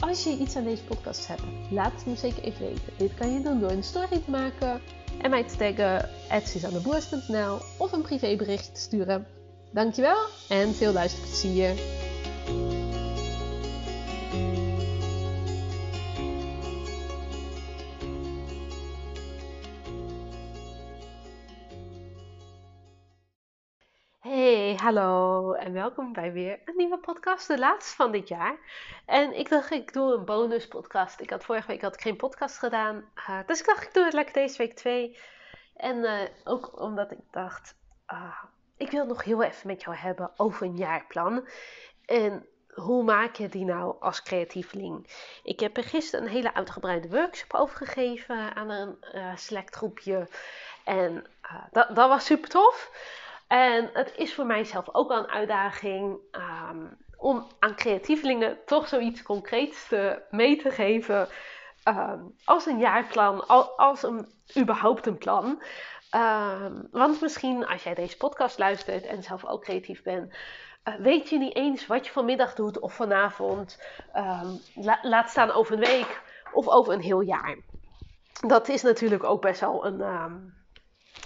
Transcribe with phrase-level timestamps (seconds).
[0.00, 2.92] Als je iets aan deze podcast hebt, laat het me zeker even weten.
[2.96, 4.80] Dit kan je doen door een story te maken
[5.22, 6.08] en mij te taggen
[6.46, 9.26] @suzanneboers.nl of een privébericht te sturen.
[9.72, 10.18] Dankjewel
[10.48, 11.74] en veel luisterplezier.
[24.90, 28.58] Hallo en welkom bij weer een nieuwe podcast, de laatste van dit jaar.
[29.06, 31.20] En ik dacht, ik doe een bonus podcast.
[31.20, 34.04] Ik had vorige week had ik geen podcast gedaan, uh, dus ik dacht, ik doe
[34.04, 35.18] het lekker deze week twee.
[35.76, 37.74] En uh, ook omdat ik dacht,
[38.12, 38.44] uh,
[38.76, 41.48] ik wil nog heel even met jou hebben over een jaarplan.
[42.06, 45.10] En hoe maak je die nou als creatieveling?
[45.42, 48.98] Ik heb er gisteren een hele uitgebreide workshop over gegeven aan een
[49.38, 50.28] select groepje.
[50.84, 51.26] En
[51.70, 52.90] dat, dat was super tof.
[53.50, 59.22] En het is voor mijzelf ook wel een uitdaging um, om aan creatievelingen toch zoiets
[59.22, 61.28] concreets te, mee te geven.
[61.88, 65.62] Um, als een jaarplan, als een, überhaupt een plan.
[66.16, 70.34] Um, want misschien als jij deze podcast luistert en zelf ook creatief bent,
[70.84, 73.82] uh, weet je niet eens wat je vanmiddag doet of vanavond.
[74.74, 77.58] La, laat staan over een week of over een heel jaar.
[78.46, 80.00] Dat is natuurlijk ook best wel een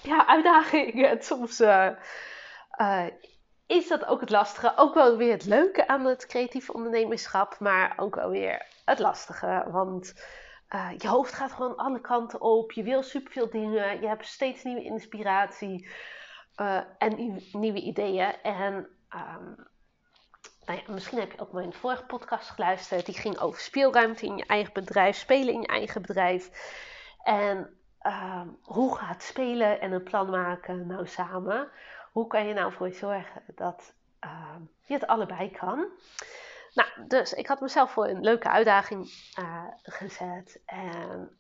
[0.03, 1.05] ja, uitdaging.
[1.05, 1.91] En soms uh,
[2.81, 3.07] uh,
[3.67, 4.73] is dat ook het lastige.
[4.77, 9.65] Ook wel weer het leuke aan het creatieve ondernemerschap, maar ook wel weer het lastige.
[9.71, 10.25] Want
[10.75, 12.73] uh, je hoofd gaat gewoon alle kanten op.
[12.73, 14.01] Je wil superveel dingen.
[14.01, 15.89] Je hebt steeds nieuwe inspiratie
[16.99, 18.43] en nieuw, nieuwe ideeën.
[18.43, 18.75] En
[19.15, 19.67] um,
[20.67, 23.07] nou ja, misschien heb je ook mijn vorige podcast geluisterd.
[23.07, 26.51] Die ging over speelruimte in je eigen bedrijf, spelen in je eigen bedrijf.
[27.23, 31.69] En uh, hoe gaat spelen en een plan maken nou samen?
[32.13, 33.95] Hoe kan je nou voor zorgen dat
[34.25, 35.87] uh, je het allebei kan?
[36.75, 40.61] Nou, dus ik had mezelf voor een leuke uitdaging uh, gezet.
[40.67, 41.37] En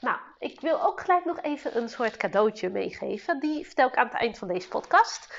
[0.00, 3.40] nou, ik wil ook gelijk nog even een soort cadeautje meegeven.
[3.40, 5.34] Die vertel ik aan het eind van deze podcast.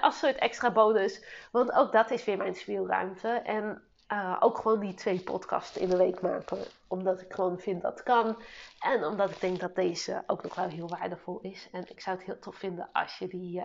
[0.00, 1.24] als soort extra bonus.
[1.52, 3.28] Want ook dat is weer mijn speelruimte.
[3.28, 6.58] En uh, ook gewoon die twee podcasts in de week maken.
[6.88, 8.42] Omdat ik gewoon vind dat kan.
[8.80, 11.68] En omdat ik denk dat deze ook nog wel heel waardevol is.
[11.72, 13.62] En ik zou het heel tof vinden als je die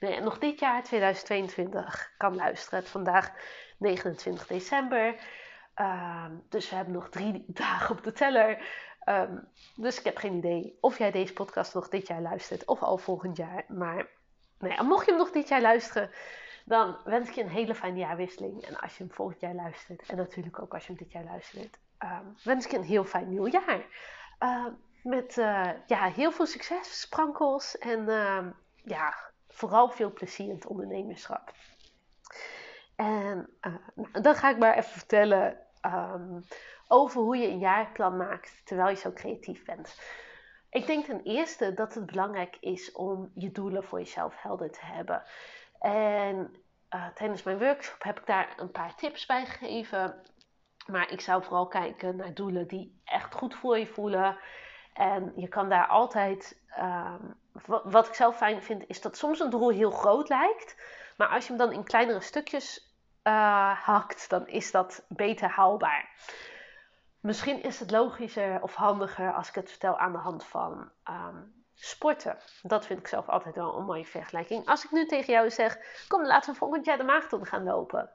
[0.00, 2.78] nee, nog dit jaar, 2022, kan luisteren.
[2.78, 3.32] Het vandaag
[3.78, 5.14] 29 december.
[5.76, 8.62] Uh, dus we hebben nog drie dagen op de teller.
[9.04, 12.82] Um, dus ik heb geen idee of jij deze podcast nog dit jaar luistert of
[12.82, 13.64] al volgend jaar.
[13.68, 14.08] Maar
[14.58, 16.10] nou ja, mocht je hem nog dit jaar luisteren
[16.68, 18.62] dan wens ik je een hele fijne jaarwisseling.
[18.62, 21.24] En als je hem volgend jaar luistert, en natuurlijk ook als je hem dit jaar
[21.24, 23.86] luistert, um, wens ik je een heel fijn nieuw jaar.
[24.40, 24.66] Uh,
[25.02, 28.46] met uh, ja, heel veel succes, sprankels en uh,
[28.84, 29.14] ja,
[29.48, 31.52] vooral veel plezier in het ondernemerschap.
[32.96, 33.74] En eh,
[34.12, 35.58] dan ga ik maar even vertellen
[36.88, 40.00] over hoe je een jaarplan maakt terwijl je zo creatief bent.
[40.70, 44.84] Ik denk ten eerste dat het belangrijk is om je doelen voor jezelf helder te
[44.84, 45.22] hebben.
[45.80, 46.56] En
[46.94, 50.22] uh, tijdens mijn workshop heb ik daar een paar tips bij gegeven.
[50.86, 54.38] Maar ik zou vooral kijken naar doelen die echt goed voor je voelen.
[54.94, 56.62] En je kan daar altijd.
[56.78, 57.36] Um,
[57.84, 60.76] wat ik zelf fijn vind, is dat soms een doel heel groot lijkt.
[61.16, 66.08] Maar als je hem dan in kleinere stukjes uh, hakt, dan is dat beter haalbaar.
[67.20, 71.57] Misschien is het logischer of handiger als ik het vertel aan de hand van um,
[71.80, 72.38] Sporten.
[72.62, 74.66] Dat vind ik zelf altijd wel een mooie vergelijking.
[74.66, 75.78] Als ik nu tegen jou zeg:
[76.08, 78.10] Kom, laten we volgend jaar de marathon gaan lopen.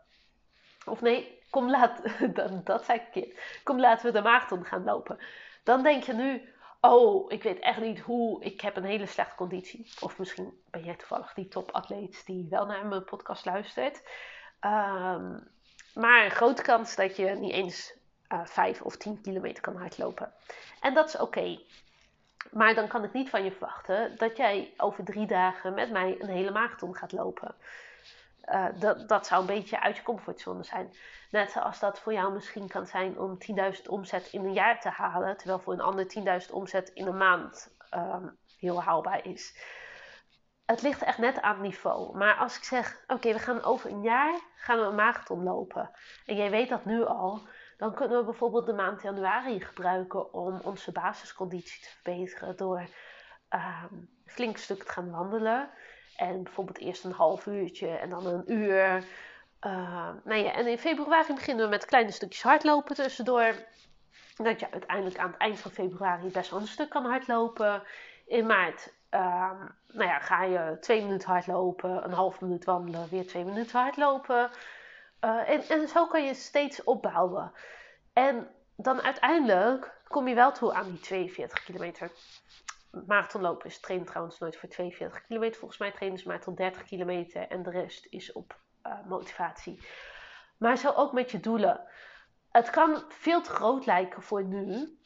[0.85, 2.01] Of nee, kom, laat,
[2.35, 3.59] dat, dat zei ik.
[3.63, 5.19] Kom, laten we de marathon gaan lopen.
[5.63, 8.43] Dan denk je nu: Oh, ik weet echt niet hoe.
[8.43, 9.91] Ik heb een hele slechte conditie.
[9.99, 14.01] Of misschien ben jij toevallig die topatleet die wel naar mijn podcast luistert.
[14.61, 15.51] Um,
[15.93, 17.93] maar een grote kans dat je niet eens
[18.33, 20.33] uh, 5 of 10 kilometer kan hardlopen.
[20.79, 21.59] En dat is oké.
[22.51, 26.15] Maar dan kan ik niet van je verwachten dat jij over drie dagen met mij
[26.19, 27.55] een hele marathon gaat lopen.
[28.45, 30.93] Uh, dat, dat zou een beetje uit je comfortzone zijn.
[31.31, 33.37] Net zoals dat voor jou misschien kan zijn om
[33.75, 36.05] 10.000 omzet in een jaar te halen, terwijl voor een ander
[36.45, 39.57] 10.000 omzet in een maand um, heel haalbaar is.
[40.65, 42.17] het ligt echt net aan het niveau.
[42.17, 45.91] Maar als ik zeg, oké, we gaan over een jaar gaan we een marathon lopen.
[46.25, 47.47] En jij weet dat nu al.
[47.83, 52.57] Dan kunnen we bijvoorbeeld de maand januari gebruiken om onze basisconditie te verbeteren.
[52.57, 52.87] Door
[53.49, 53.83] uh,
[54.25, 55.69] flink stuk te gaan wandelen.
[56.15, 59.03] En bijvoorbeeld eerst een half uurtje en dan een uur.
[59.61, 63.53] Uh, nou ja, en in februari beginnen we met kleine stukjes hardlopen tussendoor.
[64.35, 67.83] Dat je uiteindelijk aan het eind van februari best wel een stuk kan hardlopen.
[68.25, 69.51] In maart uh,
[69.87, 74.49] nou ja, ga je twee minuten hardlopen, een half minuut wandelen, weer twee minuten hardlopen.
[75.23, 77.51] Uh, en, zo kan je steeds opbouwen.
[78.13, 82.11] En dan uiteindelijk kom je wel toe aan die 42 kilometer.
[83.07, 85.59] Marathonlopen is trainen trouwens nooit voor 42 kilometer.
[85.59, 89.81] Volgens mij trainen ze maar tot 30 kilometer en de rest is op uh, motivatie.
[90.57, 91.87] Maar zo ook met je doelen.
[92.51, 94.97] Het kan veel te groot lijken voor nu.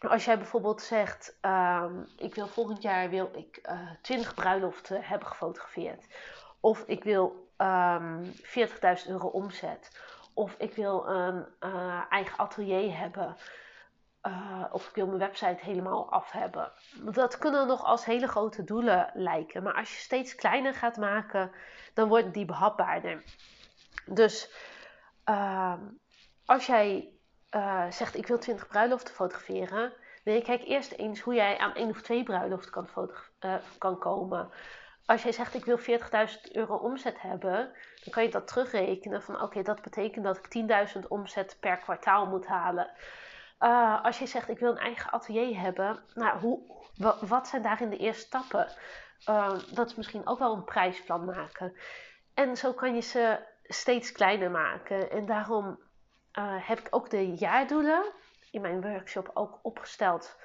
[0.00, 5.02] Als jij bijvoorbeeld zegt, um, ik wil volgend jaar wil ik uh, eh, 20 bruiloften
[5.02, 6.06] hebben gefotografeerd.
[6.60, 10.00] Of ik wil um, ehm, 40.000 euro omzet.
[10.34, 13.36] Of ik wil een uh, eigen atelier hebben.
[14.22, 16.72] Uh, of ik wil mijn website helemaal af hebben.
[17.12, 19.62] Dat kunnen nog als hele grote doelen lijken.
[19.62, 21.50] Maar als je steeds kleiner gaat maken,
[21.94, 23.22] dan worden die behapbaarder.
[24.06, 24.52] Dus
[25.24, 25.74] uh,
[26.44, 27.12] als jij
[27.50, 29.92] uh, zegt ik wil 20 bruiloften fotograferen.
[30.24, 33.10] Nee, kijk eerst eens hoe jij aan één of twee bruiloften kan,
[33.78, 34.50] kan komen.
[35.08, 35.84] Als jij zegt ik wil 40.000
[36.52, 37.72] euro omzet hebben,
[38.04, 42.26] dan kan je dat terugrekenen van oké, dat betekent dat ik 10.000 omzet per kwartaal
[42.26, 42.90] moet halen.
[43.60, 46.60] Uh, als je zegt ik wil een eigen atelier hebben, nou, hoe,
[47.20, 48.68] wat zijn daarin de eerste stappen?
[49.28, 51.76] Uh, dat is misschien ook wel een prijsplan maken.
[52.34, 55.10] En zo kan je ze steeds kleiner maken.
[55.10, 55.66] En daarom
[56.38, 58.12] uh, heb ik ook de jaardoelen
[58.50, 60.36] in mijn workshop ook opgesteld.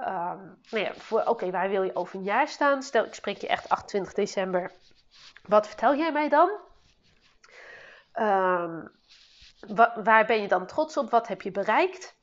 [0.00, 2.82] Um, nou ja, voor oké, waar wil je over een jaar staan?
[2.82, 4.72] Stel, ik spreek je echt 28 december.
[5.42, 6.50] Wat vertel jij mij dan?
[9.66, 11.10] Wa waar ben je dan trots op?
[11.10, 12.16] Wat heb je bereikt?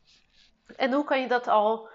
[0.75, 1.89] En hoe kan je dat al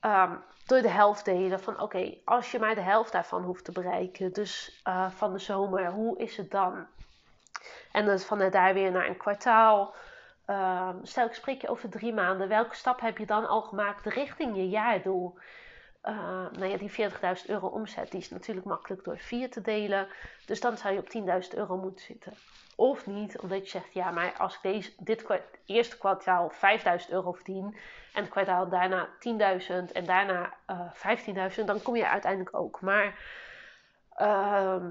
[0.00, 1.60] um, door de helft delen?
[1.60, 5.38] Van oké, als je maar de helft daarvan hoeft te bereiken, dus uh, van de
[5.38, 6.86] zomer, hoe is het dan?
[7.92, 9.94] En dan vanuit daar weer naar een kwartaal.
[10.46, 14.06] Um, stel ik spreek je over drie maanden, welke stap heb je dan al gemaakt
[14.06, 15.38] richting je jaardoel?
[16.04, 16.14] Uh,
[16.52, 17.10] nou ja, die
[17.42, 20.08] 40.000 euro omzet, die is natuurlijk makkelijk door vier te delen.
[20.46, 22.32] Dus dan zou je op 10.000 euro moeten zitten.
[22.76, 25.24] Of niet, omdat je zegt, ja, maar als ik deze, dit
[25.66, 27.76] eerste kwartaal 5.000 euro verdien
[28.12, 32.80] en het kwartaal daarna 10.000 en daarna uh, 15.000, dan kom je uiteindelijk ook.
[32.80, 33.18] Maar
[34.18, 34.84] uh,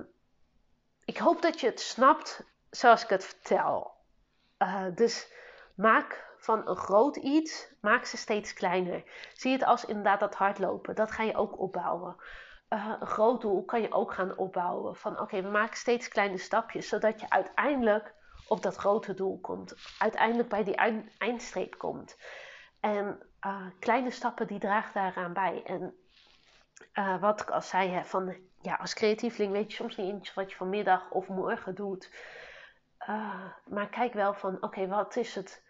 [1.06, 3.92] ik hoop dat je het snapt zoals ik het vertel.
[4.60, 5.32] Uh, dus
[5.76, 9.04] Maak van een groot iets, maak ze steeds kleiner.
[9.34, 10.96] Zie het als inderdaad dat hardlopen.
[10.96, 12.16] Dat ga je ook opbouwen.
[12.70, 14.96] Uh, een groot doel kan je ook gaan opbouwen.
[14.96, 16.88] Van oké, we maken steeds kleine stapjes.
[16.88, 18.14] Zodat je uiteindelijk
[18.48, 19.76] op dat grote doel komt.
[20.00, 20.76] Uiteindelijk bij die
[21.18, 22.18] eindstreep komt.
[22.80, 25.62] En uh, kleine stappen die dragen daaraan bij.
[25.66, 25.96] En
[26.94, 30.34] uh, wat ik al zei, hè, van, ja, als creatieveling weet je soms niet eens
[30.34, 32.10] wat je vanmiddag of morgen doet.
[33.10, 35.64] Uh, maar kijk wel van, oké, wat is het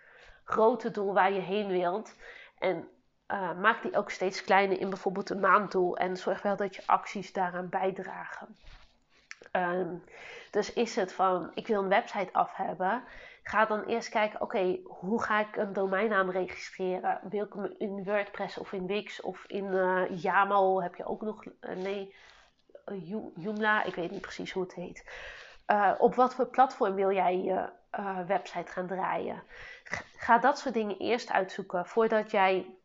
[0.44, 2.16] grote doel waar je heen wilt.
[2.57, 2.88] En
[3.28, 5.98] uh, maak die ook steeds kleiner in bijvoorbeeld een maanddoel.
[5.98, 8.56] En zorg wel dat je acties daaraan bijdragen.
[9.51, 10.04] Um,
[10.51, 13.04] dus is het van, ik wil een website af hebben.
[13.44, 17.19] Ga dan eerst kijken, oké, hoe ga ik een domeinnaam registreren?
[17.30, 20.83] Wil ik hem in WordPress of in Wix of in uh, YAML?
[20.83, 22.16] Heb je ook nog, uh, nee,
[23.35, 25.06] Joomla, ik weet niet precies hoe het heet.
[25.97, 27.69] Op wat voor platform wil jij je
[28.25, 29.44] website gaan draaien?
[30.21, 32.75] ga dat soort dingen eerst uitzoeken voordat jij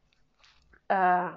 [0.88, 1.32] uh,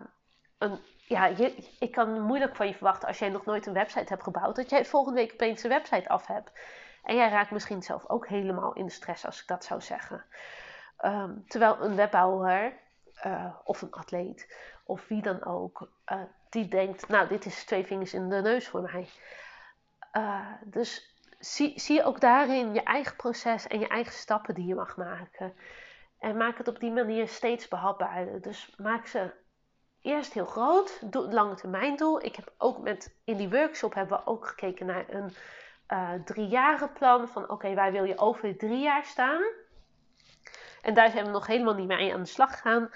[0.57, 0.79] een.
[1.07, 4.23] Ja, je, ik kan moeilijk van je verwachten als jij nog nooit een website hebt
[4.23, 6.51] gebouwd, dat jij volgende week opeens een website af hebt.
[7.03, 10.25] En jij raakt misschien zelf ook helemaal in de stress als ik dat zou zeggen.
[11.05, 12.73] Um, terwijl een webbouwer
[13.63, 15.89] of een atleet of wie dan ook,
[16.49, 19.09] die denkt, nou dit is twee vingers in de neus voor mij.
[20.63, 21.08] dus
[21.39, 25.53] zie, zie ook daarin je eigen proces en je eigen stappen die je mag maken.
[26.19, 28.41] En maak het op die manier steeds behapbaarder.
[28.41, 29.31] Dus maak ze
[30.01, 32.23] eerst heel groot, doe het lange termijn doel.
[32.23, 35.33] Ik heb ook met, in die workshop hebben we ook gekeken naar een
[35.87, 37.27] uh, drie jaren plan.
[37.27, 39.41] Van oké, waar wil je over drie jaar staan?
[40.81, 42.89] En daar zijn we nog helemaal niet mee aan de slag gegaan.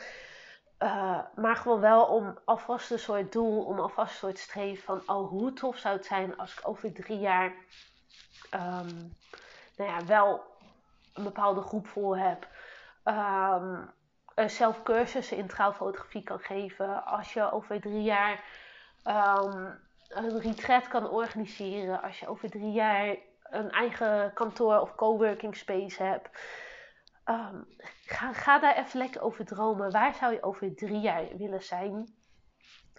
[0.79, 5.15] Uh, maar gewoon wel om alvast een soort doel, om alvast een soort streven van,
[5.15, 7.53] oh hoe tof zou het zijn als ik over drie jaar
[8.53, 9.15] um,
[9.77, 10.43] nou ja, wel
[11.13, 12.47] een bepaalde groep vol heb.
[13.03, 13.91] Um,
[14.35, 17.05] zelf cursussen in trouwfotografie kan geven.
[17.05, 18.43] Als je over drie jaar
[19.07, 19.79] um,
[20.09, 22.01] een retreat kan organiseren.
[22.01, 26.29] Als je over drie jaar een eigen kantoor of coworking space hebt.
[27.23, 27.61] Ehm,
[28.05, 29.91] ga, ga daar even lekker over dromen.
[29.91, 32.15] Waar zou je over drie jaar willen zijn?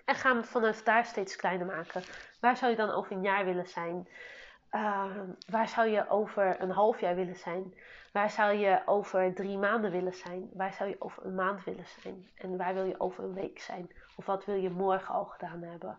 [0.05, 2.03] En ga hem vanaf daar steeds kleiner maken.
[2.41, 4.09] Waar zou je dan over een jaar willen zijn?
[4.75, 7.75] Ehm, waar zou je over een half jaar willen zijn?
[8.13, 10.51] Waar zou je over drie maanden willen zijn?
[10.53, 12.31] Waar zou je over een maand willen zijn?
[12.35, 13.91] En waar wil je over een week zijn?
[14.17, 15.99] Of wat wil je morgen al gedaan hebben?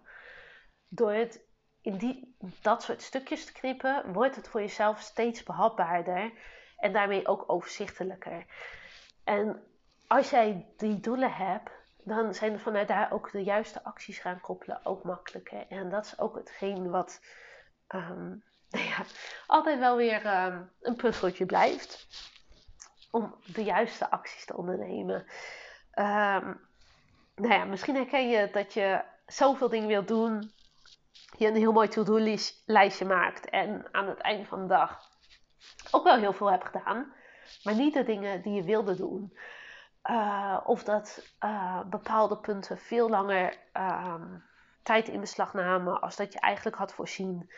[0.87, 1.41] Door het
[1.81, 6.31] in die, dat soort stukjes te knippen, wordt het voor jezelf steeds behapbaarder
[6.77, 8.45] en daarmee ook overzichtelijker.
[9.23, 9.63] En
[10.07, 11.71] als jij die doelen hebt,
[12.03, 15.65] dan zijn er vanuit daar ook de juiste acties gaan koppelen ook makkelijker.
[15.69, 17.21] En dat is ook hetgeen wat
[17.87, 18.33] ehm,
[18.91, 19.05] ja,
[19.47, 22.07] altijd wel weer ehm, een puzzeltje blijft.
[23.11, 25.15] Om de juiste acties te ondernemen.
[25.95, 26.59] Um,
[27.35, 30.51] nou ja, misschien herken je dat je zoveel dingen wilt doen.
[31.37, 33.49] Je een heel mooi to-do-lijstje maakt.
[33.49, 34.99] En aan het einde van de dag
[35.91, 37.13] ook wel heel veel hebt gedaan.
[37.63, 39.37] Maar niet de dingen die je wilde doen.
[40.09, 44.43] Uh, of dat uh, bepaalde punten veel langer um,
[44.83, 47.49] tijd in beslag namen als dat je eigenlijk had voorzien.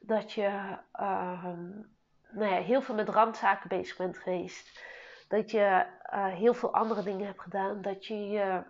[0.00, 1.90] Dat je um,
[2.30, 4.84] nou ja, heel veel met randzaken bezig bent geweest.
[5.28, 7.82] Dat je uh, heel veel andere dingen hebt gedaan.
[7.82, 8.62] Dat je je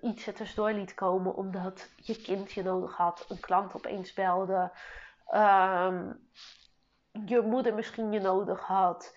[0.00, 3.24] iets er tussendoor liet komen omdat je kind je nodig had.
[3.28, 4.70] Een klant opeens belde.
[5.34, 6.28] Um,
[7.26, 9.16] je moeder misschien je nodig had.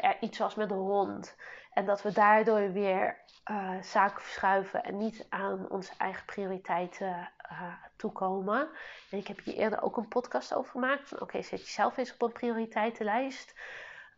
[0.00, 1.36] er iets was met de hond.
[1.74, 7.72] En dat we daardoor weer uh, zaken verschuiven en niet aan onze eigen prioriteiten uh,
[7.96, 8.68] toekomen.
[9.10, 11.20] En ik heb hier eerder ook een podcast over gemaakt.
[11.20, 13.54] Oké, zet jezelf eens op een prioriteitenlijst.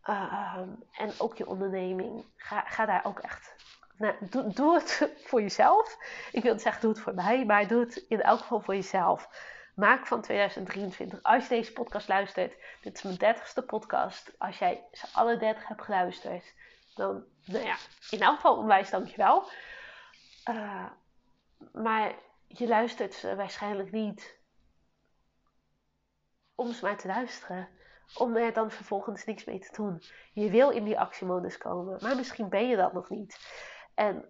[0.05, 0.59] Uh,
[0.93, 2.25] en ook je onderneming.
[2.37, 3.55] Ga, daar ook echt.
[3.97, 5.97] Nou, doe, doe het voor jezelf.
[6.33, 9.29] Ik wil zeggen doe het voor mij, maar doe het in elk geval voor jezelf.
[9.75, 14.33] Maak van 2023, als je deze podcast luistert, dit is mijn dertigste podcast.
[14.39, 16.55] Als jij ze alle dertig hebt geluisterd,
[16.95, 17.77] dan, nou ja,
[18.11, 19.51] in elk geval onwijs dankjewel.
[20.51, 20.87] Uh,
[21.73, 22.15] maar
[22.47, 24.39] je luistert ze waarschijnlijk niet
[26.55, 27.69] om ze maar te luisteren.
[28.15, 30.03] Om er dan vervolgens niks mee te doen.
[30.33, 33.39] Je wil in die actiemodus komen, maar misschien ben je dat nog niet.
[33.95, 34.25] En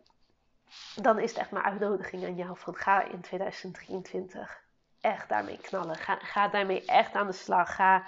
[0.95, 4.63] dan is het echt mijn uitnodiging aan jou van ga in 2023
[5.01, 5.97] echt daarmee knallen.
[5.97, 7.75] Ga, ga daarmee echt aan de slag.
[7.75, 8.05] Ga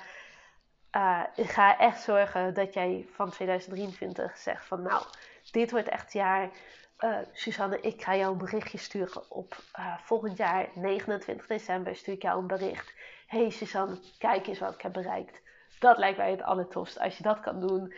[0.97, 5.03] uh, ik ga echt zorgen dat jij van 2023 zegt van nou,
[5.51, 6.51] dit wordt echt jaar.
[6.99, 12.15] Uh, Suzanne, ik ga jou een berichtje sturen op uh, volgend jaar 29 december stuur
[12.15, 12.95] ik jou een bericht.
[13.27, 15.43] Hey Suzanne, kijk eens wat ik heb bereikt.
[15.79, 17.01] Dat lijkt mij het allertofst.
[17.01, 17.95] Als je dat kan doen,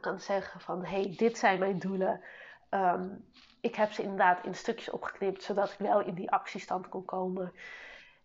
[0.00, 2.20] kan zeggen van hey, dit zijn mijn doelen.
[2.70, 3.24] Um,
[3.60, 7.52] ik heb ze inderdaad in stukjes opgeknipt, zodat ik wel in die actiestand kon komen.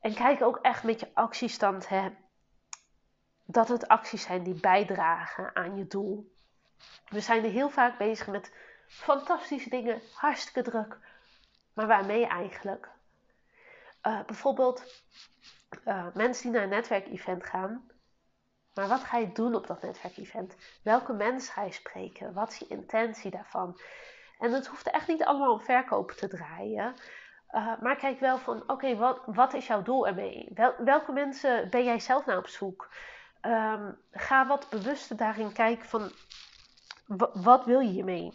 [0.02, 2.10] En kijk ook echt met je actiestand hè,
[3.54, 6.32] dat het acties zijn die bijdragen aan je doel.
[7.10, 8.54] We zijn er heel vaak bezig met
[8.88, 10.98] fantastische dingen, hartstikke druk.
[11.74, 12.90] Maar waarmee eigenlijk?
[14.04, 15.04] Uh, bijvoorbeeld
[15.86, 17.92] uh, mensen die naar een netwerkevent gaan.
[18.74, 20.56] Maar wat ga je doen op dat netwerkevent?
[20.84, 22.34] Welke mensen ga je spreken?
[22.34, 23.80] Wat is je intentie daarvan?
[24.40, 26.96] En het hoeft echt niet allemaal om verkopen te draaien.
[27.52, 30.50] Uh, maar kijk wel van, oké, wat, wat is jouw doel ermee?
[30.54, 32.90] Wel, welke mensen ben jij zelf naar op zoek?
[33.46, 36.12] Um, ga wat bewuster daarin kijken van
[37.34, 38.34] wat wil je hiermee?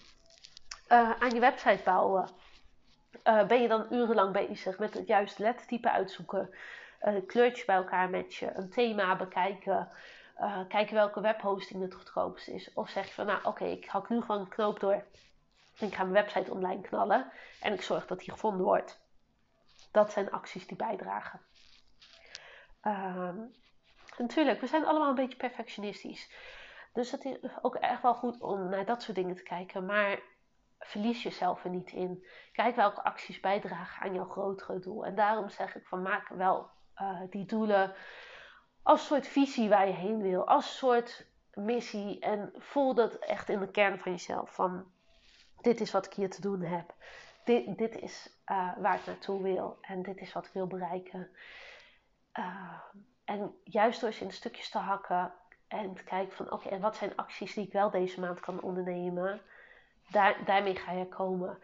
[0.88, 2.28] Uh, aan je website bouwen.
[3.24, 6.54] Uh, ben je dan urenlang bezig met het juiste lettertype uitzoeken,
[7.02, 9.88] uh, kleurtjes bij elkaar matchen, een thema bekijken,
[10.68, 12.72] kijken welke webhosting het goedkoopst is.
[12.74, 15.04] Of zeg je van nou oké, ik hak nu gewoon een knoop door
[15.78, 19.00] en ik ga mijn website online knallen en ik zorg dat die gevonden wordt.
[19.90, 21.40] Dat zijn acties die bijdragen.
[24.18, 26.30] Natuurlijk, we zijn allemaal een beetje perfectionistisch.
[26.92, 29.86] Dus het is ook echt wel goed om naar dat soort dingen te kijken.
[29.86, 30.20] Maar
[30.78, 32.26] verlies jezelf er niet in.
[32.52, 35.06] Kijk welke acties bijdragen aan jouw grotere doel.
[35.06, 36.70] En daarom zeg ik van maak wel
[37.00, 37.94] uh, die doelen
[38.82, 40.46] als soort visie waar je heen wil.
[40.46, 42.20] Als soort missie.
[42.20, 44.54] En voel dat echt in de kern van jezelf.
[44.54, 44.92] Van
[45.60, 46.94] dit is wat ik hier te doen heb.
[47.44, 49.78] Dit, dit is uh, waar ik naartoe wil.
[49.80, 51.30] En dit is wat ik wil bereiken.
[52.38, 52.82] Uh,
[53.28, 55.32] en juist door ze in stukjes te hakken
[55.68, 58.60] en te kijken van oké, en wat zijn acties die ik wel deze maand kan
[58.60, 59.40] ondernemen,
[60.10, 61.58] daar, daarmee ga je komen.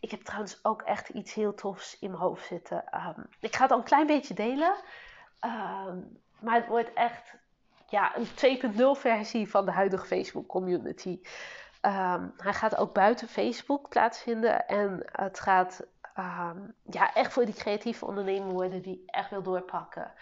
[0.00, 2.84] Ik heb trouwens ook echt iets heel tofs in mijn hoofd zitten.
[2.94, 4.74] Um, ik ga het al een klein beetje delen,
[5.44, 7.34] um, maar het wordt echt
[7.88, 11.20] ja, een 2.0 versie van de huidige Facebook community.
[11.82, 16.58] Um, hij gaat ook buiten Facebook plaatsvinden en het gaat ehm,
[16.90, 20.12] ja, echt voor die creatieve ondernemer worden die echt wil doorpakken.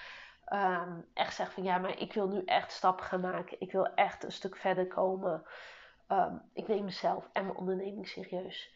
[0.46, 3.60] Ehm, echt zegt van ja, maar ik wil nu echt stappen gaan maken.
[3.60, 5.44] Ik wil echt een stuk verder komen.
[6.06, 8.74] Ehm, ik neem mezelf en mijn onderneming serieus.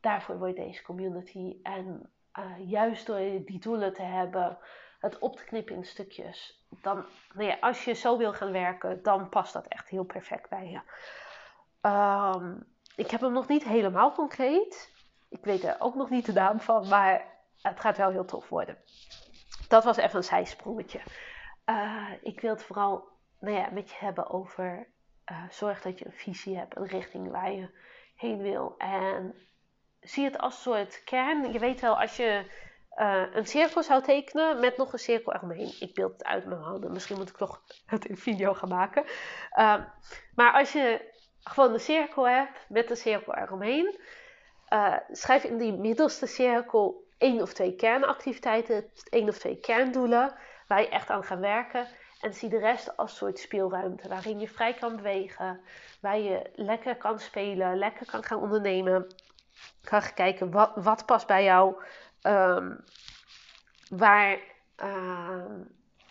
[0.00, 1.56] Daarvoor wordt deze community.
[1.62, 4.58] En uh, juist door die doelen te hebben,
[4.98, 6.66] het op te knippen in stukjes.
[6.82, 7.04] Dan,
[7.34, 10.80] nou als je zo wil gaan werken, dan past dat echt heel perfect bij je.
[11.80, 12.56] Ehm,
[12.96, 14.92] ik heb hem nog niet helemaal concreet.
[15.28, 17.24] Ik weet er ook nog niet de naam van, maar
[17.62, 18.78] het gaat wel heel tof worden.
[19.68, 21.00] Dat was even een zijsprongetje.
[21.66, 23.08] Uh, ik wil het vooral
[23.40, 24.88] nou ja, met je hebben over
[25.30, 27.70] uh, zorg dat je een visie hebt, een richting waar je
[28.16, 28.74] heen wil.
[28.78, 29.34] En
[30.00, 31.52] zie het als soort kern.
[31.52, 32.44] Je weet wel, als je
[32.96, 35.74] uh, een cirkel zou tekenen met nog een cirkel eromheen.
[35.80, 36.92] Ik beeld het uit mijn handen.
[36.92, 39.04] Misschien moet ik toch het in video gaan maken.
[39.58, 39.84] Uh,
[40.34, 44.00] maar als je gewoon een cirkel hebt met een cirkel eromheen.
[45.10, 50.34] Schrijf in die middelste cirkel één of twee kernactiviteiten, één of twee kerndoelen
[50.66, 51.86] waar je echt aan gaat werken.
[52.20, 55.60] En zie de rest als soort speelruimte waarin je vrij kan bewegen,
[56.00, 59.06] waar je lekker kan spelen, lekker kan gaan ondernemen.
[59.84, 61.82] Kan gaan kijken wat, wat past bij jou,
[62.22, 62.84] um,
[63.90, 64.38] waar,
[64.82, 65.44] uh,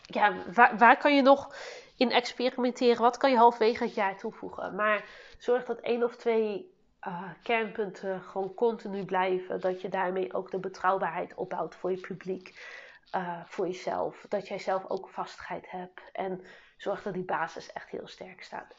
[0.02, 1.56] ja, waar, waar kan je nog
[1.98, 4.76] in experimenteren, wat kan je halverwege het jaar toevoegen.
[4.76, 5.04] Maar
[5.38, 6.76] zorg dat één of twee
[7.08, 9.60] uh, kernpunten gewoon continu blijven.
[9.60, 12.70] Dat je daarmee ook de betrouwbaarheid opbouwt voor je publiek,
[13.16, 14.26] uh, voor jezelf.
[14.30, 16.02] Dat jij zelf ook vastigheid hebt.
[16.12, 16.42] En
[16.78, 18.76] zorg dat die basis echt heel sterk staat.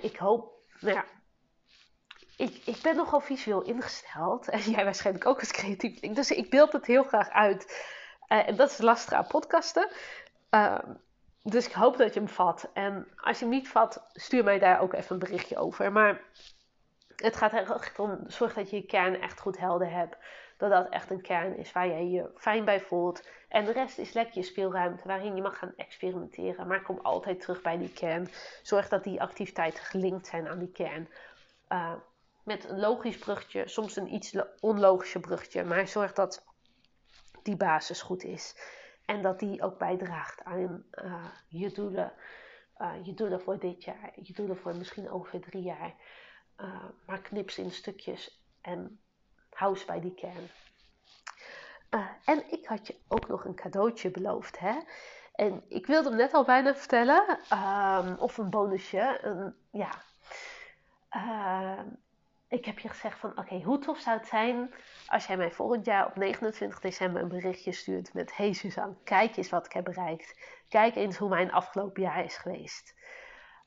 [0.00, 1.04] Ik hoop, nou ja,
[2.36, 4.48] ik, ik ben nogal visueel ingesteld.
[4.48, 6.00] En jij waarschijnlijk ook als creatief.
[6.00, 7.86] Dus ik beeld het heel graag uit.
[8.26, 9.90] en dat is lastig aan podcasten.
[10.50, 10.94] Ehm,
[11.42, 12.70] dus ik hoop dat je hem vat.
[12.74, 15.92] En als je hem niet vat, stuur mij daar ook even een berichtje over.
[15.92, 16.20] Maar
[17.22, 20.16] het gaat echt om, zorg dat je je kern echt goed helder hebt.
[20.56, 23.28] Dat dat echt een kern is waar jij je fijn bij voelt.
[23.48, 26.66] En de rest is lekker je speelruimte waarin je mag gaan experimenteren.
[26.66, 28.28] Maar kom altijd terug bij die kern.
[28.62, 31.08] Zorg dat die activiteiten gelinkt zijn aan die kern.
[31.68, 31.92] Uh,
[32.44, 35.64] met een logisch bruggetje, soms een iets onlogische bruggetje.
[35.64, 36.44] Maar zorg dat
[37.42, 38.56] die basis goed is.
[39.04, 42.12] En dat die ook bijdraagt aan uh, je doelen.
[42.78, 45.94] Uh, je doelen voor dit jaar, je doelen voor misschien over drie jaar.
[46.62, 49.00] Uh, maar knip ze in stukjes en
[49.52, 50.50] hou bij die kern.
[52.24, 54.78] en ik had je ook nog een cadeautje beloofd, hè?
[55.34, 59.54] En ik wilde hem net al bijna vertellen, um, of een bonusje.
[59.70, 59.90] Ja.
[61.08, 61.88] Ehm,
[62.48, 64.74] ik heb je gezegd van oké, hoe tof zou het zijn
[65.06, 69.36] als jij mij volgend jaar op 29 december een berichtje stuurt met Hey Suzanne, kijk
[69.36, 70.38] eens wat ik heb bereikt.
[70.68, 72.94] Kijk eens hoe mijn afgelopen jaar is geweest.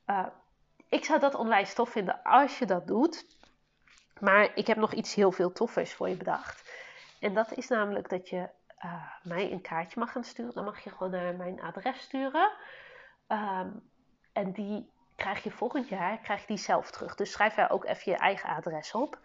[0.07, 0.27] Uh,
[0.95, 3.25] ik zou dat onwijs tof vinden als je dat doet.
[4.19, 6.71] Maar ik heb nog iets heel veel toffers voor je bedacht.
[7.19, 8.49] En dat is namelijk dat je
[8.85, 10.53] uh, mij een kaartje mag gaan sturen.
[10.53, 12.51] Dan mag je gewoon naar mijn adres sturen.
[13.27, 13.89] Um,
[14.33, 17.15] en die krijg je volgend jaar krijg je die zelf terug.
[17.15, 19.19] Dus schrijf daar ook even je eigen adres op.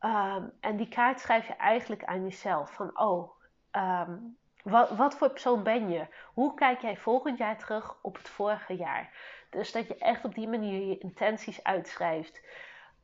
[0.00, 2.72] Um, en die kaart schrijf je eigenlijk aan jezelf.
[2.72, 3.30] Van, oh,
[3.72, 6.06] um, wat, wat, voor persoon ben je?
[6.34, 9.10] Hoe kijk jij volgend jaar terug op het vorige jaar?
[9.52, 12.40] Dus dat je echt op die manier je intenties uitschrijft.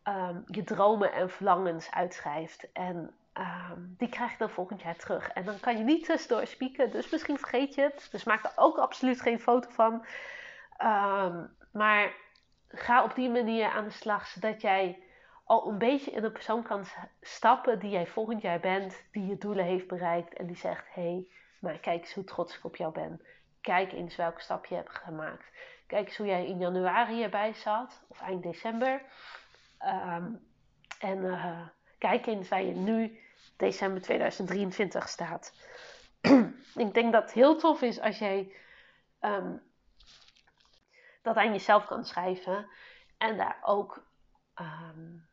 [0.04, 2.72] Um, je dromen en verlangens uitschrijft.
[2.72, 3.14] En
[3.78, 5.28] die krijg je dan volgend jaar terug.
[5.28, 6.90] En dan kan je niet tussendoor spieken.
[6.90, 8.08] Dus misschien vergeet je het.
[8.11, 10.06] Dus maak er ook absoluut geen foto van.
[11.72, 12.12] Maar
[12.68, 15.02] ga op die manier aan de slag, zodat jij
[15.44, 16.84] al een beetje in de persoon kan
[17.20, 21.02] stappen die jij volgend jaar bent, die je doelen heeft bereikt en die zegt: hé,
[21.02, 21.26] hey,
[21.61, 23.22] maar kijk eens hoe trots ik op jou ben.
[23.61, 25.50] Kijk eens welke stap je hebt gemaakt.
[25.88, 29.03] Kijk eens hoe jij in januari erbij zat, of eind december.
[29.85, 30.46] Um,
[30.98, 31.66] en uh,
[31.98, 33.18] kijk eens waar je nu,
[33.57, 35.53] december 2023, staat.
[36.85, 38.53] ik denk dat het heel tof is als jij
[39.20, 39.62] um,
[41.22, 42.68] dat aan jezelf kan schrijven.
[43.18, 44.07] En daar ook
[44.61, 45.29] um,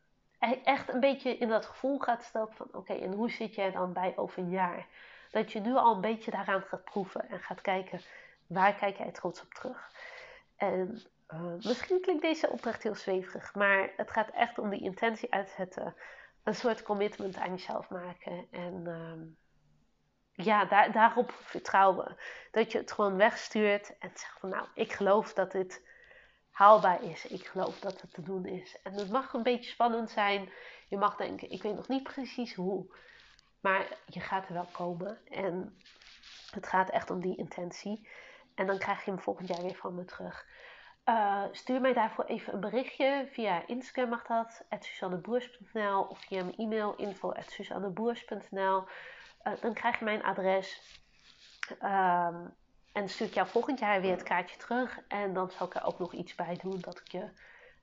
[0.64, 3.92] echt een beetje in dat gevoel gaat stappen van oké, en hoe zit jij dan
[3.92, 4.86] bij over een jaar?
[5.30, 8.00] Dat je nu al een beetje daaraan gaat proeven en gaat kijken
[8.46, 9.90] waar kijk jij trots op terug.
[10.56, 15.32] En uh, misschien klinkt deze opdracht heel zweverig, maar het gaat echt om die intentie
[15.32, 15.94] uitzetten.
[16.42, 18.46] Een soort commitment aan jezelf maken.
[18.50, 19.36] En um,
[20.32, 22.16] ja, daar, daarop vertrouwen.
[22.50, 25.88] Dat je het gewoon wegstuurt en zegt van nou, ik geloof dat dit
[26.50, 27.26] haalbaar is.
[27.26, 28.78] Ik geloof dat het te doen is.
[28.82, 30.50] En het mag een beetje spannend zijn.
[30.88, 32.96] Je mag denken, ik weet nog niet precies hoe.
[33.60, 35.18] Maar je gaat er wel komen.
[35.26, 35.80] En
[36.50, 38.08] het gaat echt om die intentie.
[38.56, 40.46] En dan krijg je hem volgend jaar weer van me terug.
[41.04, 43.28] uh, stuur mij daarvoor even een berichtje.
[43.32, 48.84] Via Instagram mag dat, suzanneboers.nl of via mijn e-mail info.suzanneboers.nl.
[49.44, 51.00] Uh, dan krijg je mijn adres.
[51.82, 52.54] Um,
[52.92, 55.00] en stuur ik jou volgend jaar weer het kaartje terug.
[55.08, 57.30] En dan zal ik er ook nog iets bij doen dat ik je...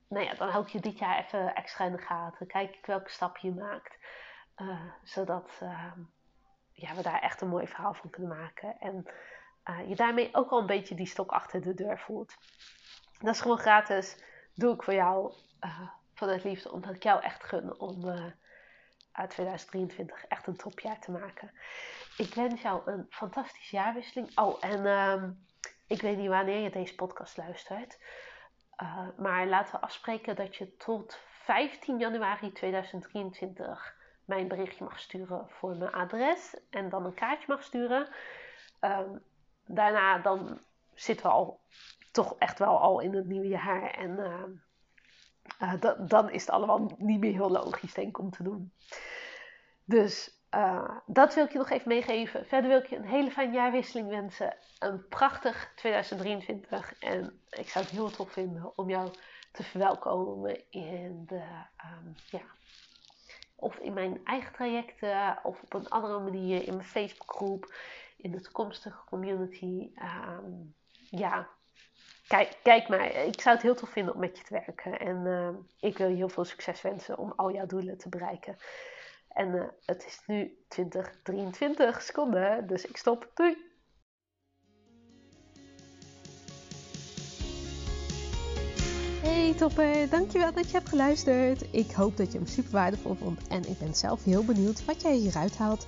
[0.07, 2.47] Nou ja, dan hou ik je dit jaar even extra in de gaten.
[2.47, 3.97] Kijk ik welke stap je maakt.
[4.57, 5.99] Uh, zodat ehm,
[6.71, 8.79] ja, we daar echt een mooi verhaal van kunnen maken.
[8.79, 9.05] En
[9.69, 12.35] uh, je daarmee ook al een beetje die stok achter de deur voelt.
[13.19, 14.17] Dat is gewoon gratis.
[14.55, 15.81] Doe ik voor jou uh,
[16.13, 18.25] vanuit liefde, omdat ik jou echt gun om uh,
[19.11, 21.51] uit 2023 echt een topjaar te maken.
[22.17, 24.37] Ik wens jou een fantastische jaarwisseling.
[24.39, 25.23] Oh, en uh,
[25.87, 27.99] ik weet niet wanneer je deze podcast luistert.
[29.17, 33.95] Maar laten we afspreken dat je tot 15 januari 2023
[34.25, 36.55] mijn berichtje mag sturen voor mijn adres.
[36.69, 38.07] En dan een kaartje mag sturen.
[38.81, 39.21] Um,
[39.65, 40.59] daarna dan
[40.93, 41.59] zitten we al
[42.11, 43.91] toch echt wel al in het nieuwe jaar.
[43.91, 44.09] En
[45.61, 48.71] uh, uh, dan is het allemaal niet meer heel logisch, denk ik, om te doen.
[49.85, 52.45] Dus uh, dat wil ik je nog even meegeven.
[52.45, 54.55] Verder wil ik je een hele fijne jaarwisseling wensen.
[54.79, 56.99] Een prachtig 2023.
[56.99, 59.11] En ik zou het heel tof vinden om jou
[59.51, 61.43] te verwelkomen in de,
[61.85, 62.41] um, ja,
[63.55, 67.73] of in mijn eigen trajecten, of op een andere manier in mijn Facebookgroep,
[68.23, 69.91] in de toekomstige community.
[70.01, 70.75] Um,
[71.09, 71.49] ja,
[72.27, 73.15] kijk, kijk maar.
[73.15, 74.99] Ik zou het heel tof vinden om met je te werken.
[74.99, 78.57] En uh, ik wil je heel veel succes wensen om al jouw doelen te bereiken.
[79.27, 83.31] En uh, het is nu 20, 23 seconden, dus ik stop.
[83.33, 83.71] Doei!
[89.21, 91.73] Hey topper, dankjewel dat je hebt geluisterd.
[91.73, 95.01] Ik hoop dat je hem super waardevol vond en ik ben zelf heel benieuwd wat
[95.01, 95.87] jij hieruit haalt.